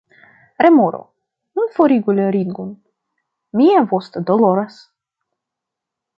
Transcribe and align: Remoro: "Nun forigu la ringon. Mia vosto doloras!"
Remoro: 0.65 1.01
"Nun 1.59 1.67
forigu 1.75 2.15
la 2.21 2.25
ringon. 2.37 2.73
Mia 3.61 3.85
vosto 3.93 4.27
doloras!" 4.31 4.81